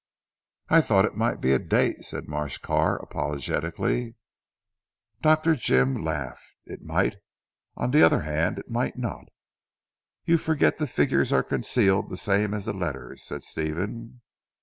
[0.67, 4.15] "I thought it might be a date," said Marsh Carr apologetically.
[5.21, 5.53] Dr.
[5.53, 6.57] Jim laughed.
[6.65, 7.17] "It might
[7.77, 9.25] on the other hand it might not."
[10.25, 14.21] "You forget the figures are concealed the same as the letters," said Stephen.